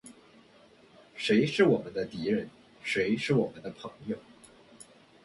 [1.13, 2.49] 谁是我们的敌人？
[2.81, 4.17] 谁是我们的朋友？